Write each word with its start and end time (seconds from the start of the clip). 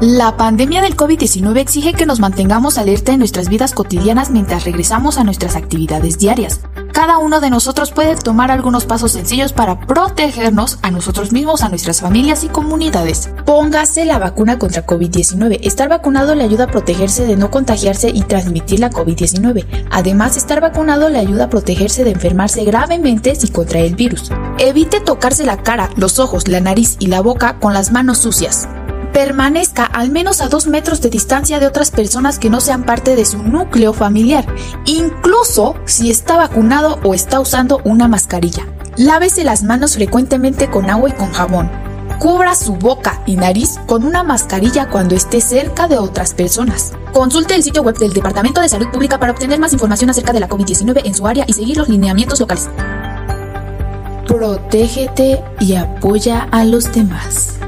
La 0.00 0.36
pandemia 0.36 0.82
del 0.82 0.96
COVID-19 0.96 1.58
exige 1.58 1.92
que 1.94 2.04
nos 2.04 2.18
mantengamos 2.18 2.78
alerta 2.78 3.12
en 3.12 3.20
nuestras 3.20 3.48
vidas 3.48 3.72
cotidianas 3.72 4.30
mientras 4.30 4.64
regresamos 4.64 5.18
a 5.18 5.24
nuestras 5.24 5.56
actividades 5.56 6.18
diarias. 6.18 6.60
Cada 6.92 7.18
uno 7.18 7.40
de 7.40 7.50
nosotros 7.50 7.90
puede 7.90 8.14
tomar 8.16 8.50
algunos 8.50 8.84
pasos 8.84 9.12
sencillos 9.12 9.52
para 9.52 9.80
protegernos 9.80 10.78
a 10.82 10.90
nosotros 10.90 11.32
mismos, 11.32 11.62
a 11.62 11.68
nuestras 11.68 12.00
familias 12.00 12.44
y 12.44 12.48
comunidades. 12.48 13.30
Póngase 13.46 14.04
la 14.04 14.18
vacuna 14.18 14.58
contra 14.58 14.84
COVID-19. 14.84 15.60
Estar 15.62 15.88
vacunado 15.88 16.34
le 16.34 16.44
ayuda 16.44 16.64
a 16.64 16.70
protegerse 16.70 17.26
de 17.26 17.36
no 17.36 17.50
contagiarse 17.50 18.10
y 18.10 18.22
transmitir 18.22 18.80
la 18.80 18.90
COVID-19. 18.90 19.86
Además, 19.90 20.36
estar 20.36 20.60
vacunado 20.60 21.08
le 21.08 21.18
ayuda 21.18 21.44
a 21.44 21.50
protegerse 21.50 22.04
de 22.04 22.10
enfermarse 22.10 22.64
gravemente 22.64 23.34
si 23.36 23.48
contrae 23.48 23.86
el 23.86 23.96
virus. 23.96 24.30
Evite 24.58 25.00
tocarse 25.00 25.44
la 25.44 25.62
cara, 25.62 25.90
los 25.96 26.18
ojos, 26.18 26.48
la 26.48 26.60
nariz 26.60 26.96
y 26.98 27.06
la 27.06 27.20
boca 27.20 27.58
con 27.58 27.74
las 27.74 27.90
manos 27.90 28.18
sucias. 28.18 28.68
Permanezca 29.12 29.84
al 29.84 30.10
menos 30.10 30.40
a 30.40 30.48
dos 30.48 30.66
metros 30.66 31.00
de 31.00 31.10
distancia 31.10 31.60
de 31.60 31.66
otras 31.66 31.90
personas 31.90 32.38
que 32.38 32.50
no 32.50 32.60
sean 32.60 32.84
parte 32.84 33.16
de 33.16 33.24
su 33.24 33.42
núcleo 33.42 33.92
familiar, 33.92 34.46
incluso 34.84 35.76
si 35.84 36.10
está 36.10 36.36
vacunado 36.36 36.98
o 37.02 37.14
está 37.14 37.40
usando 37.40 37.80
una 37.84 38.08
mascarilla. 38.08 38.66
Lávese 38.96 39.44
las 39.44 39.62
manos 39.62 39.94
frecuentemente 39.94 40.70
con 40.70 40.88
agua 40.90 41.10
y 41.10 41.12
con 41.12 41.32
jabón. 41.32 41.70
Cubra 42.18 42.54
su 42.54 42.74
boca 42.76 43.22
y 43.26 43.36
nariz 43.36 43.78
con 43.86 44.04
una 44.04 44.22
mascarilla 44.22 44.88
cuando 44.88 45.14
esté 45.14 45.40
cerca 45.40 45.88
de 45.88 45.98
otras 45.98 46.32
personas. 46.32 46.92
Consulte 47.12 47.54
el 47.54 47.62
sitio 47.62 47.82
web 47.82 47.98
del 47.98 48.12
Departamento 48.12 48.60
de 48.60 48.68
Salud 48.68 48.88
Pública 48.90 49.18
para 49.18 49.32
obtener 49.32 49.58
más 49.58 49.72
información 49.72 50.10
acerca 50.10 50.32
de 50.32 50.40
la 50.40 50.48
COVID-19 50.48 51.02
en 51.04 51.14
su 51.14 51.26
área 51.26 51.44
y 51.46 51.52
seguir 51.52 51.76
los 51.76 51.88
lineamientos 51.88 52.40
locales. 52.40 52.68
Protégete 54.26 55.42
y 55.60 55.74
apoya 55.74 56.48
a 56.50 56.64
los 56.64 56.92
demás. 56.92 57.58